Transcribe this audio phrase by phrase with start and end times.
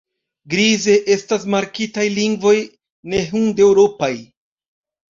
[0.53, 2.57] Grize estas markitaj lingvoj
[3.15, 4.13] nehindeŭropaj.